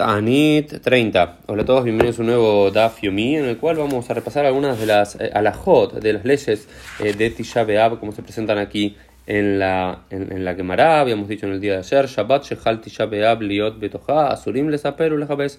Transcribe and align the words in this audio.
Tanit 0.00 0.80
30. 0.80 1.40
Hola 1.44 1.60
a 1.60 1.66
todos, 1.66 1.84
bienvenidos 1.84 2.18
a 2.18 2.22
un 2.22 2.28
nuevo 2.28 2.70
Daf 2.70 3.02
Yomi 3.02 3.36
en 3.36 3.44
el 3.44 3.58
cual 3.58 3.76
vamos 3.76 4.08
a 4.08 4.14
repasar 4.14 4.46
algunas 4.46 4.80
de 4.80 4.86
las 4.86 5.16
eh, 5.16 5.30
alajot, 5.34 6.00
de 6.00 6.14
las 6.14 6.24
leyes 6.24 6.66
eh, 7.00 7.12
de 7.12 7.28
Tisha 7.28 7.64
B'Av, 7.64 8.00
como 8.00 8.10
se 8.12 8.22
presentan 8.22 8.56
aquí 8.56 8.96
en 9.26 9.58
la, 9.58 10.04
en, 10.08 10.42
la 10.42 10.54
Gemara. 10.54 11.00
Habíamos 11.00 11.28
dicho 11.28 11.44
en 11.44 11.52
el 11.52 11.60
día 11.60 11.72
de 11.72 11.78
ayer, 11.80 12.06
Shabbat 12.06 12.44
Shechal 12.44 12.80
Tisha 12.80 13.04
B'Av 13.04 13.42
Liot 13.42 13.78
Betoja 13.78 14.28
Asurim 14.28 14.68
Lesaperu 14.68 15.18
Lejabes. 15.18 15.58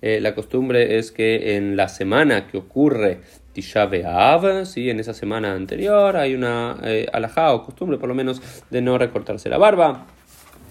Eh, 0.00 0.22
la 0.22 0.34
costumbre 0.34 0.96
es 0.96 1.12
que 1.12 1.56
en 1.56 1.76
la 1.76 1.88
semana 1.88 2.46
que 2.46 2.56
ocurre 2.56 3.20
Tisha 3.52 3.84
B'Av, 3.84 4.64
¿sí? 4.64 4.88
en 4.88 5.00
esa 5.00 5.12
semana 5.12 5.52
anterior 5.52 6.16
hay 6.16 6.34
una 6.34 6.78
eh, 6.82 7.08
alajá 7.12 7.52
o 7.52 7.62
costumbre 7.62 7.98
por 7.98 8.08
lo 8.08 8.14
menos 8.14 8.40
de 8.70 8.80
no 8.80 8.96
recortarse 8.96 9.50
la 9.50 9.58
barba 9.58 10.06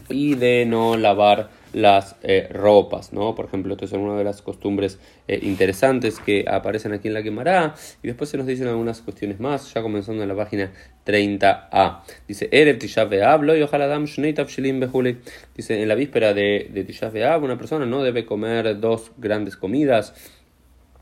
y 0.10 0.34
de 0.34 0.66
no 0.66 0.98
lavar 0.98 1.61
las 1.74 2.16
eh, 2.24 2.48
ropas, 2.52 3.14
¿no? 3.14 3.36
Por 3.36 3.46
ejemplo, 3.46 3.74
esto 3.74 3.86
es 3.86 3.92
una 3.94 4.18
de 4.18 4.24
las 4.24 4.42
costumbres 4.42 5.00
eh, 5.28 5.40
interesantes 5.42 6.20
que 6.20 6.46
aparecen 6.48 6.94
aquí 6.94 7.08
en 7.08 7.14
la 7.14 7.24
quemará 7.24 7.76
y 8.04 8.08
después 8.08 8.30
se 8.30 8.38
nos 8.38 8.48
dicen 8.48 8.68
algunas 8.68 9.02
cuestiones 9.02 9.40
más, 9.40 9.74
ya 9.74 9.82
comenzando 9.82 10.22
en 10.22 10.30
la 10.30 10.36
página 10.36 10.72
30a. 11.06 12.02
Dice, 12.28 12.50
Erev 12.52 12.80
y 12.84 13.62
ojalá 13.62 13.88
dam 13.88 14.06
Dice, 14.06 15.82
en 15.82 15.88
la 15.88 15.96
víspera 15.96 16.34
de, 16.34 16.70
de 16.74 16.84
Tishav 16.84 17.44
una 17.44 17.58
persona 17.58 17.86
no 17.86 18.04
debe 18.04 18.26
comer 18.26 18.80
dos 18.80 19.12
grandes 19.18 19.58
comidas 19.58 20.14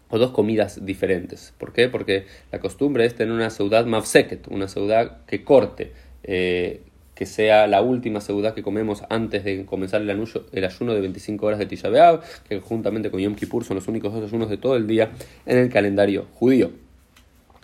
o 0.09 0.17
dos 0.17 0.31
comidas 0.31 0.85
diferentes. 0.85 1.53
¿Por 1.57 1.71
qué? 1.73 1.87
Porque 1.87 2.25
la 2.51 2.59
costumbre 2.59 3.05
es 3.05 3.15
tener 3.15 3.33
una 3.33 3.49
ciudad 3.49 3.85
mafseket, 3.85 4.47
una 4.47 4.67
ciudad 4.67 5.25
que 5.25 5.43
corte, 5.43 5.93
eh, 6.23 6.81
que 7.19 7.25
sea 7.25 7.67
la 7.67 7.81
última 7.81 8.21
seudá 8.21 8.55
que 8.55 8.63
comemos 8.63 9.03
antes 9.09 9.43
de 9.43 9.65
comenzar 9.65 10.01
el, 10.01 10.09
el 10.09 10.63
ayuno 10.63 10.93
de 10.93 11.01
25 11.01 11.45
horas 11.45 11.59
de 11.59 11.65
Tisha 11.65 11.89
B'Av, 11.89 12.21
que 12.47 12.61
juntamente 12.61 13.11
con 13.11 13.19
Yom 13.19 13.35
Kippur 13.35 13.65
son 13.65 13.75
los 13.75 13.89
únicos 13.89 14.13
dos 14.13 14.23
ayunos 14.23 14.49
de 14.49 14.55
todo 14.55 14.77
el 14.77 14.87
día 14.87 15.11
en 15.45 15.57
el 15.57 15.69
calendario 15.69 16.27
judío. 16.35 16.71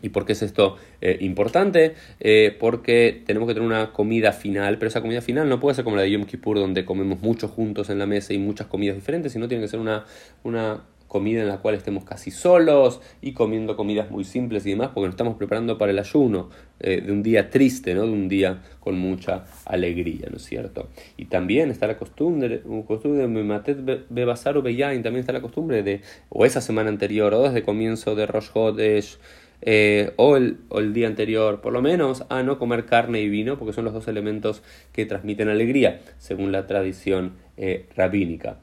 ¿Y 0.02 0.10
por 0.10 0.26
qué 0.26 0.34
es 0.34 0.42
esto 0.42 0.76
eh, 1.00 1.20
importante? 1.22 1.96
Eh, 2.20 2.54
porque 2.60 3.24
tenemos 3.26 3.48
que 3.48 3.54
tener 3.54 3.66
una 3.66 3.94
comida 3.94 4.34
final, 4.34 4.78
pero 4.78 4.90
esa 4.90 5.00
comida 5.00 5.22
final 5.22 5.48
no 5.48 5.62
puede 5.62 5.76
ser 5.76 5.86
como 5.86 5.96
la 5.96 6.02
de 6.02 6.12
Yom 6.12 6.26
Kippur, 6.26 6.60
donde 6.60 6.84
comemos 6.84 7.22
muchos 7.22 7.50
juntos 7.50 7.90
en 7.90 7.98
la 7.98 8.06
mesa 8.06 8.34
y 8.34 8.38
muchas 8.38 8.68
comidas 8.68 8.98
diferentes, 8.98 9.32
sino 9.32 9.48
tiene 9.48 9.64
que 9.64 9.70
ser 9.70 9.80
una, 9.80 10.04
una 10.44 10.82
comida 11.16 11.44
en 11.44 11.48
la 11.48 11.60
cual 11.60 11.76
estemos 11.76 12.04
casi 12.04 12.30
solos 12.30 13.00
y 13.22 13.32
comiendo 13.32 13.78
comidas 13.78 14.12
muy 14.12 14.26
simples 14.26 14.66
y 14.66 14.72
demás, 14.72 14.90
porque 14.94 15.06
nos 15.06 15.14
estamos 15.14 15.38
preparando 15.38 15.78
para 15.78 15.94
el 15.94 16.00
ayuno 16.00 16.50
eh, 16.82 17.00
de 17.00 17.10
un 17.10 17.24
día 17.24 17.50
triste, 17.50 17.94
¿no? 17.96 18.02
de 18.02 18.12
un 18.12 18.28
día 18.28 18.64
con 18.82 19.00
mucha 19.00 19.46
alegría, 19.64 20.28
¿no 20.30 20.36
es 20.36 20.44
cierto? 20.44 20.90
Y 21.16 21.28
también 21.28 21.72
está 21.72 21.88
la 21.88 21.96
costumbre, 21.96 22.64
costumbre 22.86 23.26
de 23.26 24.04
Bebasar 24.10 24.58
o 24.58 24.62
también 24.62 25.16
está 25.16 25.32
la 25.32 25.42
costumbre 25.42 25.84
de, 25.84 26.02
o 26.28 26.46
esa 26.46 26.60
semana 26.60 26.90
anterior, 26.90 27.34
o 27.34 27.44
desde 27.44 27.64
comienzo 27.64 28.14
de 28.14 28.26
Rosh 28.26 28.50
Hodesh, 28.54 29.18
eh, 29.62 30.12
o, 30.18 30.36
el, 30.36 30.58
o, 30.68 30.80
el, 30.80 30.94
día 30.94 31.08
anterior, 31.08 31.62
por 31.62 31.72
lo 31.72 31.82
menos, 31.82 32.26
a 32.28 32.44
no 32.44 32.60
comer 32.60 32.86
carne 32.86 33.22
y 33.22 33.30
vino, 33.30 33.58
porque 33.58 33.72
son 33.72 33.86
los 33.86 33.94
dos 33.94 34.10
elementos 34.10 34.64
que 34.92 35.06
transmiten 35.06 35.48
alegría, 35.48 36.02
según 36.18 36.52
la 36.52 36.68
tradición 36.68 37.36
eh, 37.56 37.86
rabínica. 37.96 38.58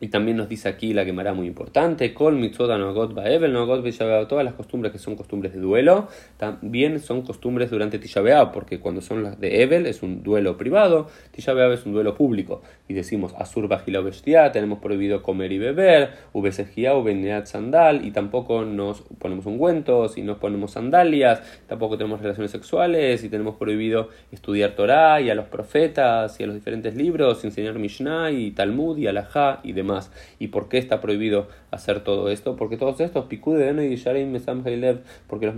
Y 0.00 0.08
también 0.08 0.36
nos 0.36 0.48
dice 0.48 0.68
aquí 0.68 0.92
la 0.92 1.04
quemará 1.04 1.32
muy 1.32 1.46
importante, 1.46 2.12
Kol 2.12 2.36
mitzvot 2.36 2.68
nogot 2.78 3.14
baevel 3.14 3.52
nogot 3.52 3.82
todas 4.28 4.44
las 4.44 4.54
costumbres 4.54 4.92
que 4.92 4.98
son 4.98 5.16
costumbres 5.16 5.54
de 5.54 5.60
duelo, 5.60 6.08
también 6.36 7.00
son 7.00 7.22
costumbres 7.22 7.70
durante 7.70 7.98
Tisha 7.98 8.22
porque 8.52 8.80
cuando 8.80 9.00
son 9.00 9.22
las 9.22 9.40
de 9.40 9.62
Evel 9.62 9.86
es 9.86 10.02
un 10.02 10.22
duelo 10.22 10.56
privado, 10.56 11.08
Tisha 11.32 11.52
es 11.72 11.86
un 11.86 11.92
duelo 11.92 12.14
público. 12.14 12.62
Y 12.88 12.94
decimos 12.94 13.34
Asur 13.38 13.68
bajila 13.68 14.00
bestia, 14.00 14.52
tenemos 14.52 14.78
prohibido 14.80 15.22
comer 15.22 15.52
y 15.52 15.58
beber, 15.58 16.10
ubesejia 16.32 16.94
ubeneat 16.94 17.46
sandal, 17.46 18.04
y 18.04 18.10
tampoco 18.10 18.64
nos 18.64 19.02
ponemos 19.18 19.46
ungüentos 19.46 20.18
y 20.18 20.22
nos 20.22 20.38
ponemos 20.38 20.72
sandalias, 20.72 21.42
tampoco 21.66 21.96
tenemos 21.96 22.20
relaciones 22.20 22.50
sexuales, 22.50 23.24
y 23.24 23.28
tenemos 23.28 23.56
prohibido 23.56 24.08
estudiar 24.32 24.72
Torah 24.72 25.20
y 25.20 25.30
a 25.30 25.34
los 25.34 25.46
profetas 25.46 26.38
y 26.40 26.44
a 26.44 26.46
los 26.46 26.54
diferentes 26.54 26.94
libros, 26.96 27.44
enseñar 27.44 27.78
Mishnah 27.78 28.30
y 28.30 28.50
Talmud 28.50 28.98
y 28.98 29.06
Alajá 29.06 29.60
y 29.62 29.72
demás 29.72 29.85
más. 29.86 30.10
¿Y 30.38 30.48
por 30.48 30.68
qué 30.68 30.78
está 30.78 31.00
prohibido 31.00 31.48
hacer 31.70 32.00
todo 32.00 32.28
esto? 32.30 32.56
Porque 32.56 32.76
todos 32.76 33.00
estos, 33.00 33.24
Picude, 33.26 33.66
y 33.86 33.96
Sharim, 33.96 34.30
Mesam, 34.30 34.62
porque 35.26 35.46
los, 35.46 35.56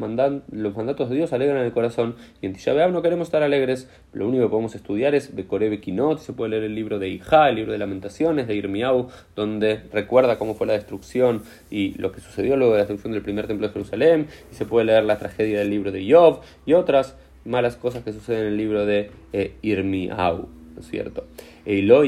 los 0.52 0.76
mandatos 0.76 1.10
de 1.10 1.16
Dios 1.16 1.32
alegran 1.32 1.64
el 1.64 1.72
corazón. 1.72 2.14
Y 2.40 2.46
en 2.46 2.52
Tisha 2.52 2.88
no 2.88 3.02
queremos 3.02 3.28
estar 3.28 3.42
alegres. 3.42 3.88
Lo 4.12 4.28
único 4.28 4.44
que 4.44 4.50
podemos 4.50 4.74
estudiar 4.74 5.14
es 5.14 5.34
Bekorebe 5.34 5.80
Kinot, 5.80 6.20
se 6.20 6.32
puede 6.32 6.50
leer 6.50 6.64
el 6.64 6.74
libro 6.74 6.98
de 6.98 7.08
Ija, 7.08 7.48
el 7.48 7.56
libro 7.56 7.72
de 7.72 7.78
Lamentaciones, 7.78 8.46
de 8.46 8.54
Irmiau, 8.54 9.08
donde 9.34 9.80
recuerda 9.92 10.38
cómo 10.38 10.54
fue 10.54 10.66
la 10.66 10.74
destrucción 10.74 11.42
y 11.70 11.94
lo 11.98 12.12
que 12.12 12.20
sucedió 12.20 12.56
luego 12.56 12.74
de 12.74 12.78
la 12.78 12.84
destrucción 12.84 13.12
del 13.12 13.22
primer 13.22 13.46
templo 13.46 13.66
de 13.66 13.72
Jerusalén. 13.72 14.28
Y 14.52 14.54
se 14.54 14.66
puede 14.66 14.86
leer 14.86 15.04
la 15.04 15.18
tragedia 15.18 15.58
del 15.58 15.70
libro 15.70 15.90
de 15.90 16.04
Yov 16.04 16.40
y 16.66 16.74
otras 16.74 17.16
malas 17.44 17.76
cosas 17.76 18.04
que 18.04 18.12
suceden 18.12 18.42
en 18.42 18.46
el 18.48 18.56
libro 18.56 18.86
de 18.86 19.10
eh, 19.32 19.54
Irmiau, 19.62 20.48
¿no 20.74 20.80
es 20.80 20.86
cierto? 20.86 21.24
Eilo 21.64 22.02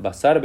Basar 0.00 0.40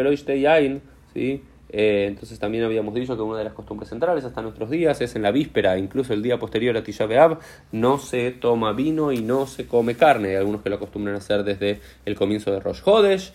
Eh, 1.70 2.06
entonces 2.08 2.40
también 2.40 2.64
habíamos 2.64 2.94
dicho 2.94 3.16
que 3.18 3.22
una 3.22 3.40
de 3.40 3.44
las 3.44 3.54
costumbres 3.54 3.90
centrales 3.90 4.24
hasta 4.24 4.42
nuestros 4.42 4.70
días 4.70 5.02
es 5.02 5.16
en 5.16 5.22
la 5.22 5.32
víspera, 5.32 5.78
incluso 5.78 6.14
el 6.14 6.24
día 6.24 6.40
posterior 6.40 6.78
a 6.78 6.84
Tisha 6.84 7.06
B'Av, 7.06 7.40
no 7.74 7.98
se 7.98 8.32
toma 8.32 8.72
vino 8.72 9.12
y 9.12 9.22
no 9.22 9.48
se 9.48 9.68
come 9.68 9.96
carne. 9.96 10.30
Hay 10.30 10.36
algunos 10.36 10.62
que 10.62 10.70
lo 10.70 10.78
acostumbran 10.78 11.16
a 11.16 11.18
hacer 11.18 11.44
desde 11.44 11.82
el 12.06 12.16
comienzo 12.16 12.52
de 12.52 12.62
Rosh 12.62 12.82
Hodesh, 12.86 13.34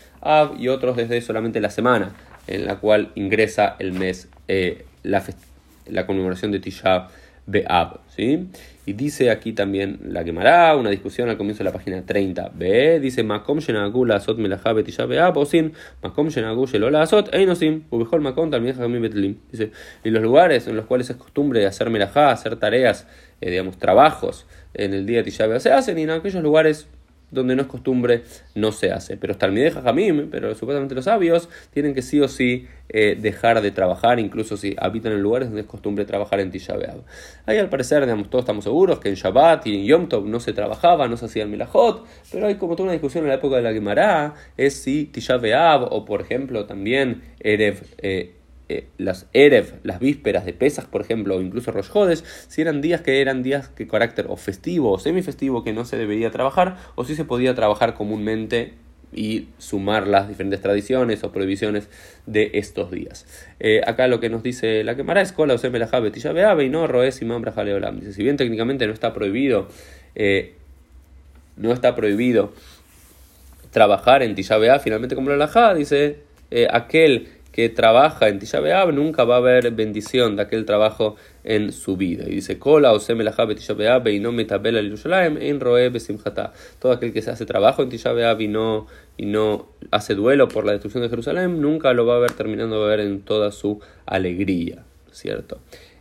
y 0.58 0.68
otros 0.68 0.96
desde 0.96 1.20
solamente 1.20 1.60
la 1.60 1.70
semana 1.70 2.14
en 2.46 2.66
la 2.66 2.76
cual 2.76 3.12
ingresa 3.14 3.76
el 3.78 3.92
mes, 3.92 4.28
eh, 4.48 4.86
la, 5.02 5.22
la 5.86 6.06
conmemoración 6.06 6.52
de 6.52 6.60
Tisha 6.60 7.08
Be'ab, 7.46 8.00
¿sí? 8.08 8.48
Y 8.84 8.94
dice 8.94 9.30
aquí 9.30 9.52
también 9.52 9.98
la 10.04 10.24
quemará, 10.24 10.76
una 10.76 10.90
discusión 10.90 11.28
al 11.28 11.36
comienzo 11.36 11.60
de 11.60 11.70
la 11.70 11.72
página 11.72 12.04
30b, 12.04 13.00
dice 13.00 13.22
Makom 13.22 13.58
shenagu 13.58 14.04
la 14.04 14.16
azot 14.16 14.38
melajá 14.38 14.72
betisha 14.72 15.06
be'ab, 15.06 15.36
o 15.36 15.44
sin 15.44 15.72
Makom 16.02 16.28
shenagu 16.28 16.66
shelola 16.66 17.02
azot, 17.02 17.32
einosim, 17.34 17.84
ubejol 17.90 18.20
makom 18.20 18.50
también 18.50 18.76
betlim. 19.02 19.36
Dice, 19.50 19.70
y 20.04 20.10
los 20.10 20.22
lugares 20.22 20.66
en 20.66 20.76
los 20.76 20.86
cuales 20.86 21.10
es 21.10 21.16
costumbre 21.16 21.66
hacer 21.66 21.90
melajá, 21.90 22.30
hacer 22.30 22.56
tareas, 22.56 23.06
eh, 23.40 23.50
digamos, 23.50 23.78
trabajos 23.78 24.46
en 24.74 24.94
el 24.94 25.06
día 25.06 25.18
de 25.18 25.24
Tisha 25.24 25.60
se 25.60 25.72
hacen, 25.72 25.98
y 25.98 26.02
en 26.02 26.10
aquellos 26.10 26.42
lugares 26.42 26.88
donde 27.32 27.56
no 27.56 27.62
es 27.62 27.68
costumbre 27.68 28.22
no 28.54 28.70
se 28.70 28.92
hace. 28.92 29.16
Pero 29.16 29.32
está 29.32 29.46
el 29.46 29.52
Mideja 29.52 29.82
Jamim, 29.82 30.28
pero 30.30 30.54
supuestamente 30.54 30.94
los 30.94 31.06
sabios 31.06 31.48
tienen 31.72 31.94
que 31.94 32.02
sí 32.02 32.20
o 32.20 32.28
sí 32.28 32.66
eh, 32.88 33.16
dejar 33.20 33.60
de 33.60 33.70
trabajar, 33.70 34.20
incluso 34.20 34.56
si 34.56 34.76
habitan 34.78 35.12
en 35.12 35.22
lugares 35.22 35.48
donde 35.48 35.62
es 35.62 35.66
costumbre 35.66 36.04
trabajar 36.04 36.40
en 36.40 36.50
Tisha 36.50 36.74
Ahí 37.46 37.58
al 37.58 37.68
parecer, 37.68 38.02
digamos, 38.02 38.30
todos 38.30 38.42
estamos 38.42 38.64
seguros 38.64 39.00
que 39.00 39.08
en 39.08 39.14
Shabbat 39.14 39.66
y 39.66 39.80
en 39.80 39.84
Yom 39.86 40.08
Tov 40.08 40.26
no 40.26 40.40
se 40.40 40.52
trabajaba, 40.52 41.08
no 41.08 41.16
se 41.16 41.24
hacía 41.24 41.42
el 41.42 41.48
Milajot, 41.48 42.06
pero 42.30 42.46
hay 42.46 42.56
como 42.56 42.76
toda 42.76 42.84
una 42.84 42.92
discusión 42.92 43.24
en 43.24 43.30
la 43.30 43.36
época 43.36 43.56
de 43.56 43.62
la 43.62 43.72
Gemara, 43.72 44.34
es 44.56 44.74
si 44.74 45.06
Tisha 45.06 45.40
o 45.90 46.04
por 46.04 46.20
ejemplo 46.20 46.66
también 46.66 47.22
Erev... 47.40 47.82
Eh, 47.98 48.36
eh, 48.72 48.88
las 48.96 49.26
Erev, 49.32 49.74
las 49.82 50.00
vísperas 50.00 50.46
de 50.46 50.54
Pesach, 50.54 50.86
por 50.86 51.02
ejemplo, 51.02 51.36
o 51.36 51.40
incluso 51.42 51.72
Rosh 51.72 51.90
Hodesh, 51.92 52.24
si 52.48 52.62
eran 52.62 52.80
días 52.80 53.02
que 53.02 53.20
eran 53.20 53.42
días 53.42 53.68
que 53.68 53.86
carácter 53.86 54.26
o 54.28 54.36
festivo 54.36 54.92
o 54.92 54.98
semifestivo 54.98 55.62
que 55.62 55.72
no 55.72 55.84
se 55.84 55.98
debería 55.98 56.30
trabajar, 56.30 56.76
o 56.94 57.04
si 57.04 57.14
se 57.14 57.24
podía 57.24 57.54
trabajar 57.54 57.94
comúnmente 57.94 58.74
y 59.12 59.48
sumar 59.58 60.06
las 60.06 60.28
diferentes 60.28 60.62
tradiciones 60.62 61.22
o 61.22 61.32
prohibiciones 61.32 61.90
de 62.24 62.52
estos 62.54 62.90
días. 62.90 63.26
Eh, 63.60 63.82
acá 63.86 64.08
lo 64.08 64.20
que 64.20 64.30
nos 64.30 64.42
dice 64.42 64.82
la 64.84 64.96
quemara 64.96 65.20
es 65.20 65.32
cola 65.32 65.54
o 65.54 65.58
la 65.58 66.62
y 66.62 66.68
no 66.70 66.86
roes 66.86 67.20
y 67.20 67.26
Dice, 67.26 68.12
si 68.14 68.22
bien 68.22 68.38
técnicamente 68.38 68.86
no 68.86 68.94
está 68.94 69.12
prohibido, 69.12 69.68
eh, 70.14 70.54
no 71.56 71.72
está 71.72 71.94
prohibido 71.94 72.54
trabajar 73.70 74.22
en 74.22 74.34
Tisha 74.34 74.58
finalmente 74.80 75.14
como 75.14 75.28
la 75.28 75.36
Lajá, 75.36 75.74
dice 75.74 76.20
aquel 76.70 77.41
que 77.52 77.68
trabaja 77.68 78.28
en 78.28 78.38
Tisha 78.38 78.60
nunca 78.86 79.24
va 79.24 79.34
a 79.36 79.38
haber 79.38 79.70
bendición 79.72 80.36
de 80.36 80.42
aquel 80.42 80.64
trabajo 80.64 81.16
en 81.44 81.70
su 81.70 81.96
vida. 81.96 82.24
Y 82.26 82.36
dice, 82.36 82.58
Kola 82.58 82.92
o 82.92 82.98
y 82.98 84.20
no 84.20 84.32
metabela 84.32 84.80
en 84.80 85.60
roe 85.60 85.92
Todo 86.80 86.92
aquel 86.92 87.12
que 87.12 87.22
se 87.22 87.30
hace 87.30 87.44
trabajo 87.44 87.82
en 87.82 87.90
Tisha 87.90 88.12
y 88.40 88.48
no, 88.48 88.86
y 89.18 89.26
no 89.26 89.68
hace 89.90 90.14
duelo 90.14 90.48
por 90.48 90.64
la 90.64 90.72
destrucción 90.72 91.02
de 91.02 91.10
Jerusalén, 91.10 91.60
nunca 91.60 91.92
lo 91.92 92.06
va 92.06 92.16
a 92.16 92.20
ver 92.20 92.32
terminando 92.32 92.82
de 92.82 92.88
ver 92.88 93.00
en 93.00 93.20
toda 93.20 93.52
su 93.52 93.80
alegría, 94.06 94.84
¿cierto? 95.12 95.60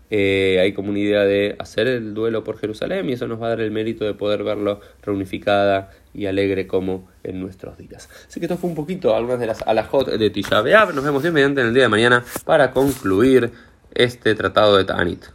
Eh, 0.09 0.59
hay 0.61 0.73
como 0.73 0.89
una 0.89 0.99
idea 0.99 1.23
de 1.23 1.55
hacer 1.59 1.87
el 1.87 2.13
duelo 2.13 2.43
por 2.43 2.57
Jerusalén 2.57 3.09
y 3.09 3.13
eso 3.13 3.27
nos 3.27 3.41
va 3.41 3.47
a 3.47 3.49
dar 3.49 3.61
el 3.61 3.71
mérito 3.71 4.03
de 4.03 4.13
poder 4.13 4.43
verlo 4.43 4.81
reunificada 5.01 5.89
y 6.13 6.25
alegre 6.25 6.67
como 6.67 7.07
en 7.23 7.39
nuestros 7.39 7.77
días. 7.77 8.09
Así 8.27 8.39
que 8.39 8.45
esto 8.45 8.57
fue 8.57 8.69
un 8.69 8.75
poquito 8.75 9.15
algunas 9.15 9.39
de 9.39 9.47
las 9.47 9.61
alajot 9.61 10.09
de 10.09 10.29
Tisha 10.29 10.61
Nos 10.61 11.03
vemos 11.03 11.21
bien 11.21 11.33
mediante 11.33 11.61
en 11.61 11.67
el 11.67 11.73
día 11.73 11.83
de 11.83 11.89
mañana 11.89 12.23
para 12.45 12.71
concluir 12.71 13.51
este 13.93 14.35
tratado 14.35 14.77
de 14.77 14.85
Tanit. 14.85 15.25